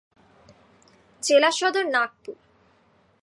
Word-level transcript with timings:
জেলা 1.23 1.51
সদর 1.51 1.85
নাগপুর। 1.91 2.35